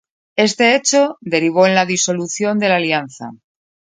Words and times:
Este 0.35 0.73
hecho 0.75 1.19
derivó 1.21 1.67
en 1.67 1.75
la 1.75 1.85
disolución 1.85 2.57
de 2.57 2.69
la 2.69 2.77
alianza. 2.77 3.33